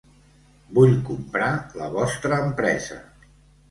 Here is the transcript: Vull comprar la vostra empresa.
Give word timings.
Vull 0.77 0.95
comprar 1.11 1.51
la 1.83 1.93
vostra 2.01 2.43
empresa. 2.51 3.03